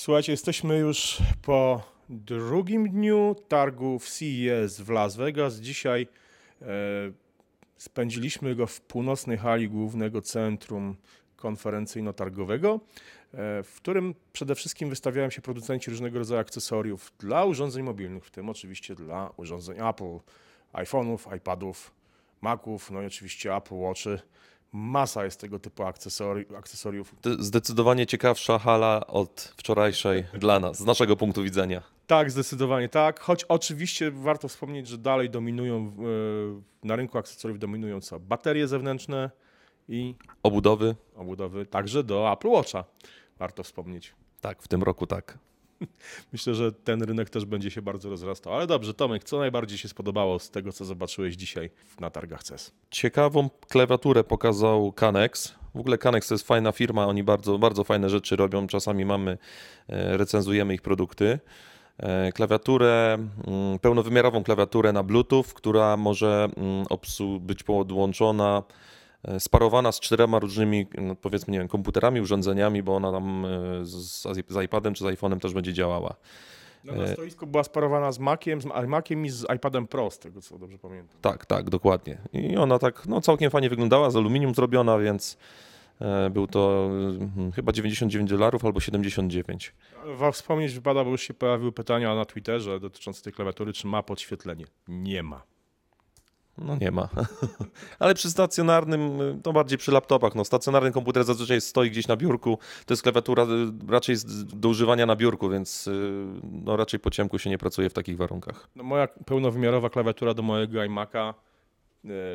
[0.00, 5.56] Słuchajcie, jesteśmy już po drugim dniu targów CES w Las Vegas.
[5.56, 6.06] Dzisiaj
[6.62, 6.66] e,
[7.76, 10.96] spędziliśmy go w północnej hali głównego centrum
[11.36, 12.80] konferencyjno-targowego,
[13.34, 18.30] e, w którym przede wszystkim wystawiają się producenci różnego rodzaju akcesoriów dla urządzeń mobilnych, w
[18.30, 20.18] tym oczywiście dla urządzeń Apple,
[20.72, 21.92] iPhone'ów, iPadów,
[22.40, 24.18] Maców, no i oczywiście Apple Watchy.
[24.72, 27.14] Masa jest tego typu akcesori- akcesoriów.
[27.38, 31.82] Zdecydowanie ciekawsza hala od wczorajszej dla nas, z naszego punktu widzenia.
[32.06, 33.20] Tak, zdecydowanie tak.
[33.20, 38.20] Choć oczywiście warto wspomnieć, że dalej dominują e, na rynku akcesoriów dominują co?
[38.20, 39.30] Baterie zewnętrzne
[39.88, 40.96] i Obudowy?
[41.16, 42.84] obudowy także do Apple Watcha.
[43.38, 44.14] Warto wspomnieć.
[44.40, 45.38] Tak, w tym roku tak.
[46.32, 48.54] Myślę, że ten rynek też będzie się bardzo rozrastał.
[48.54, 51.70] Ale dobrze, Tomek, co najbardziej się spodobało z tego, co zobaczyłeś dzisiaj
[52.00, 52.72] na targach CES?
[52.90, 55.54] Ciekawą klawiaturę pokazał Canex.
[55.74, 58.66] W ogóle Canex to jest fajna firma, oni bardzo, bardzo fajne rzeczy robią.
[58.66, 59.38] Czasami mamy,
[59.88, 61.38] e, recenzujemy ich produkty.
[61.98, 66.86] E, Klawiaturę, mm, pełnowymiarową klawiaturę na Bluetooth, która może mm,
[67.40, 68.62] być podłączona,
[69.38, 73.48] sparowana z czterema różnymi, no powiedzmy, nie wiem, komputerami, urządzeniami, bo ona tam e,
[73.84, 76.14] z, z iPadem czy z iPhone'em też będzie działała.
[76.84, 80.40] No, na stoisku była sparowana z Maciem, z iMaciem i z iPadem Pro, z tego
[80.40, 81.16] co dobrze pamiętam.
[81.20, 82.18] Tak, tak, dokładnie.
[82.32, 85.38] I ona tak no, całkiem fajnie wyglądała, z aluminium zrobiona, więc
[86.00, 89.74] e, był to mm, chyba 99 dolarów albo 79.
[90.16, 94.02] Wa- Wspomnieć wypada, bo już się pojawiły pytania na Twitterze dotyczące tej klawiatury, czy ma
[94.02, 94.64] podświetlenie.
[94.88, 95.42] Nie ma.
[96.60, 97.08] No nie ma.
[97.98, 100.34] Ale przy stacjonarnym, y, to bardziej przy laptopach.
[100.34, 102.58] No, stacjonarny komputer zazwyczaj stoi gdzieś na biurku.
[102.86, 103.46] To jest klawiatura y,
[103.92, 104.16] raczej
[104.54, 108.16] do używania na biurku, więc y, no, raczej po ciemku się nie pracuje w takich
[108.16, 108.68] warunkach.
[108.76, 111.34] No, moja pełnowymiarowa klawiatura do mojego iMac'a,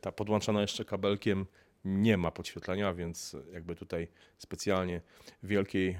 [0.00, 1.46] ta podłączona jeszcze kabelkiem,
[1.84, 4.08] nie ma podświetlenia, więc jakby tutaj
[4.38, 5.00] specjalnie
[5.42, 5.98] wielkiej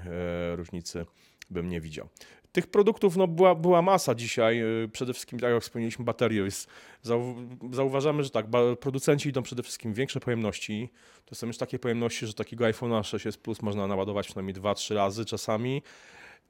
[0.55, 1.05] różnicy
[1.49, 2.09] bym nie widział.
[2.57, 4.59] Tych produktów no, była, była masa dzisiaj.
[4.59, 6.43] e, Przede wszystkim, tak jak wspomnieliśmy, baterie.
[6.43, 6.69] Jest,
[7.01, 7.35] zau,
[7.71, 8.45] zauważamy, że tak,
[8.79, 10.89] producenci idą przede wszystkim większe pojemności.
[11.25, 15.25] To są już takie pojemności, że takiego iPhone'a 6s Plus można naładować przynajmniej 2-3 razy
[15.25, 15.81] czasami.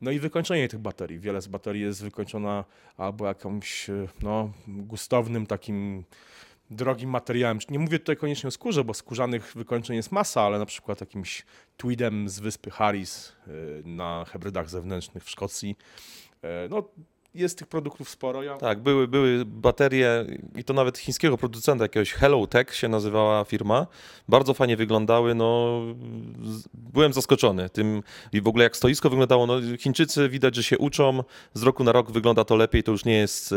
[0.01, 1.19] No i wykończenie tych baterii.
[1.19, 2.65] Wiele z baterii jest wykończona
[2.97, 6.03] albo jakimś e, no, gustownym takim
[6.69, 7.59] drogim materiałem.
[7.69, 11.45] Nie mówię tutaj koniecznie o skórze, bo skórzanych wykończeń jest masa, ale na przykład jakimś
[11.77, 13.51] tweedem z wyspy Harris e,
[13.87, 15.75] na hybrydach zewnętrznych w Szkocji.
[16.41, 16.83] E, No,
[17.33, 18.43] jest tych produktów sporo.
[18.43, 23.45] Ja Tak, były, były baterie i to nawet chińskiego producenta, jakiegoś Hello Tech się nazywała
[23.45, 23.87] firma.
[24.29, 25.81] Bardzo fajnie wyglądały, no
[26.73, 31.23] byłem zaskoczony tym i w ogóle jak stoisko wyglądało, no Chińczycy widać, że się uczą,
[31.53, 33.51] z roku na rok wygląda to lepiej, to już nie jest,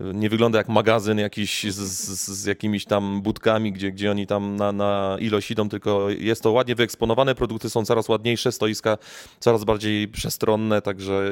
[0.00, 4.26] e, nie wygląda jak magazyn jakiś z, z, z jakimiś tam budkami, gdzie, gdzie oni
[4.26, 8.98] tam na, na ilość idą, tylko jest to ładnie wyeksponowane, produkty są coraz ładniejsze, stoiska
[9.40, 11.30] coraz bardziej przestronne, także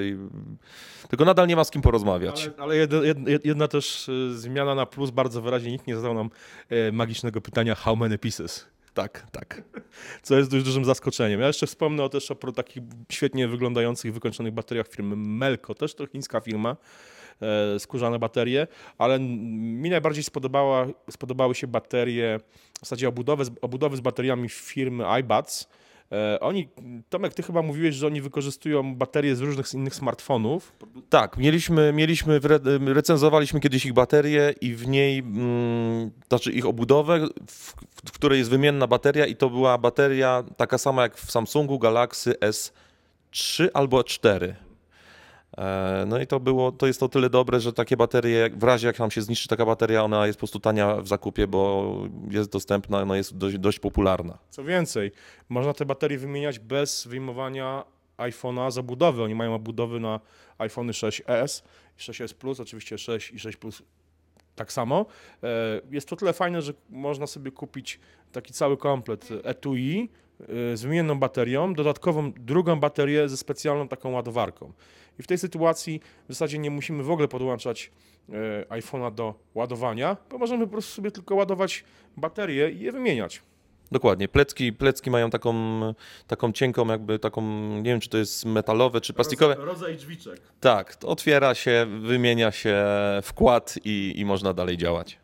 [1.09, 2.47] tylko nadal nie ma z kim porozmawiać.
[2.47, 2.99] Ale, ale jedna,
[3.45, 6.31] jedna, też e, zmiana na plus, bardzo wyraźnie nikt nie zadał nam
[6.69, 8.67] e, magicznego pytania how many pieces?
[8.97, 9.62] Tak, tak.
[10.23, 11.41] co jest dość dużym zaskoczeniem.
[11.41, 16.06] Ja jeszcze wspomnę o też o takich świetnie wyglądających, wykończonych bateriach firmy Melco, też to
[16.06, 16.77] chińska firma,
[17.43, 18.67] e, skórzane baterie,
[18.99, 22.41] ale mi najbardziej spodobała, spodobały się baterie,
[22.77, 25.69] w zasadzie obudowy obudowy z bateriami firmy iBuds.
[26.12, 26.69] E, oni,
[27.09, 30.72] Tomek, ty chyba mówiłeś, że oni wykorzystują baterie z różnych innych smartfonów.
[31.09, 32.41] Tak, mieliśmy, mieliśmy
[32.87, 37.75] recenzowaliśmy kiedyś ich baterię i w niej, mm, znaczy ich obudowę, w,
[38.06, 42.34] w której jest wymienna bateria i to była bateria taka sama jak w Samsungu Galaxy
[42.41, 44.66] S3 albo 4.
[45.59, 48.87] E, No i to było, to jest to tyle dobre, że takie baterie, w razie
[48.87, 51.93] jak nam się zniszczy taka bateria, ona jest po prostu tania w zakupie, bo
[52.31, 54.39] jest dostępna, no jest dość, dość popularna.
[54.50, 55.12] Co więcej,
[55.49, 57.84] można te baterie wymieniać bez wyjmowania
[58.19, 59.22] iPhone'a z obudowy.
[59.22, 60.21] Oni mają obudowy na
[60.59, 61.62] iPhone 6s,
[61.99, 63.83] 6s Plus, oczywiście 6 i 6 Plus
[64.56, 65.06] tak samo.
[65.43, 68.00] E, Jest to tyle fajne, że można sobie kupić
[68.33, 70.09] taki cały komplet etui
[70.41, 74.72] e, z wymienną baterią, dodatkową drugą baterię ze specjalną taką ładowarką.
[75.19, 77.91] I w tej sytuacji w zasadzie nie musimy w ogóle podłączać
[78.29, 78.32] e,
[78.69, 81.85] iPhone'a do ładowania, bo możemy po prostu sobie tylko ładować
[82.17, 83.43] baterie i je wymieniać.
[83.93, 84.29] Dokładnie.
[84.29, 85.55] Plecki, plecki mają taką,
[86.27, 87.43] taką cienką, jakby taką,
[87.77, 89.55] nie wiem czy to jest metalowe czy plastikowe.
[89.59, 90.41] Rodzaj drzwiczek.
[90.61, 92.85] Tak, to otwiera się, wymienia się
[93.23, 95.19] wkład i, i można dalej działać.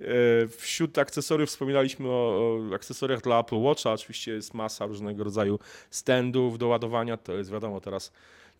[0.00, 0.04] E,
[0.48, 3.92] Wśród akcesoriów wspominaliśmy o, o akcesoriach dla Apple Watcha.
[3.92, 5.58] Oczywiście jest masa różnego rodzaju
[5.90, 7.16] standów do ładowania.
[7.16, 8.12] To jest wiadomo teraz.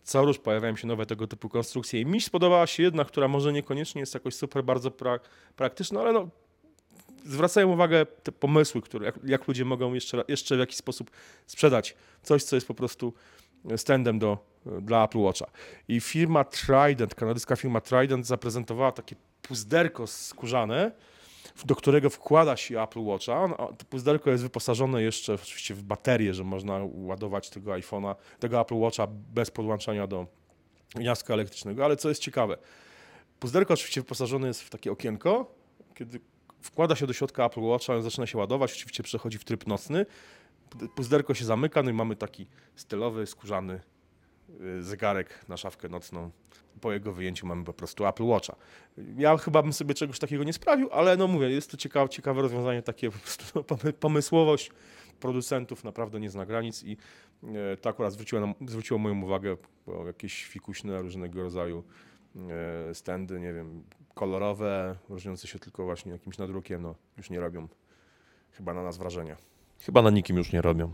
[0.03, 2.01] Co rusz pojawiają się nowe tego typu konstrukcje.
[2.01, 5.19] I mi spodobała się jedna, która może niekoniecznie jest jakoś super bardzo pra-
[5.55, 6.29] praktyczna, ale no,
[7.25, 11.11] zwracają uwagę te pomysły, które, jak, jak ludzie mogą jeszcze, jeszcze w jakiś sposób
[11.47, 13.13] sprzedać coś, co jest po prostu
[13.77, 14.37] standem do,
[14.81, 15.45] dla Apple Watcha.
[15.87, 20.91] I firma Trident, kanadyjska firma Trident zaprezentowała takie puzderko skórzane,
[21.65, 23.43] do którego wkłada się Apple Watcha.
[23.57, 28.61] A To puzderko jest wyposażone jeszcze oczywiście w baterię, że można ładować tego iPhone'a, tego
[28.61, 30.27] Apple Watcha bez podłączania do
[30.95, 32.57] gniazdka elektrycznego, ale co jest ciekawe,
[33.39, 35.55] puzderko oczywiście wyposażone jest w takie okienko,
[35.95, 36.19] kiedy
[36.61, 40.05] wkłada się do środka Apple Watcha, on zaczyna się ładować, oczywiście przechodzi w tryb nocny,
[40.95, 43.81] puzderko się zamyka, no i mamy taki stylowy, skórzany
[44.61, 46.31] y, zegarek na szafkę nocną.
[46.81, 48.55] Po jego wyjęciu mamy po prostu Apple Watcha.
[49.17, 52.41] Ja chyba bym sobie czegoś takiego nie sprawił, ale no mówię, jest to ciekawe, ciekawe
[52.41, 54.71] rozwiązanie, takie po prostu no, pomy- pomysłowość
[55.19, 56.97] producentów naprawdę nie zna granic i
[57.43, 61.83] e, to akurat zwróciło, zwróciło moją uwagę, bo jakieś fikuśne różnego rodzaju
[62.93, 63.83] stędy, nie wiem,
[64.13, 67.67] kolorowe, różniące się tylko właśnie jakimś nadrukiem, no już nie robią
[68.51, 69.37] chyba na nas wrażenia.
[69.79, 70.93] Chyba na nikim już nie robią.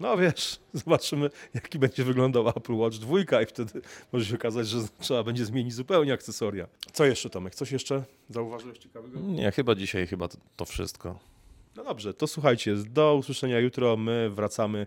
[0.00, 3.80] No wiesz, zobaczymy, jaki będzie wyglądał Apple Watch 2 i wtedy
[4.12, 6.66] może się okazać, że trzeba będzie zmienić zupełnie akcesoria.
[6.92, 7.54] Co jeszcze, Tomek?
[7.54, 9.20] Coś jeszcze zauważyłeś ciekawego?
[9.20, 11.18] Nie, chyba dzisiaj chyba to, to wszystko.
[11.76, 13.96] No dobrze, to słuchajcie, do usłyszenia jutro.
[13.96, 14.86] My wracamy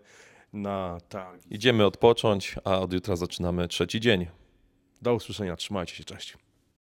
[0.54, 1.56] na targi.
[1.56, 4.28] Idziemy odpocząć, a od jutra zaczynamy trzeci dzień.
[5.04, 6.38] Do usłyszenia, trzymajcie się, cześć.